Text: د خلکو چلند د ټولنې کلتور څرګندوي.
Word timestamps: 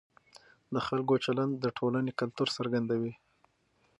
د 0.73 0.75
خلکو 0.87 1.13
چلند 1.25 1.53
د 1.59 1.65
ټولنې 1.77 2.11
کلتور 2.19 2.47
څرګندوي. 2.57 3.13